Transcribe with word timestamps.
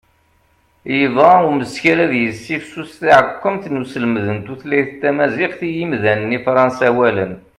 yebɣa 0.97 1.37
umeskar 1.49 1.97
ad 2.05 2.13
yessifsus 2.17 2.91
taɛekkumt 2.99 3.63
n 3.69 3.79
uselmed 3.83 4.25
n 4.35 4.39
tutlayt 4.45 4.91
tamaziɣt 5.01 5.59
i 5.67 5.69
yimdanen 5.75 6.35
ifransawalen 6.37 7.33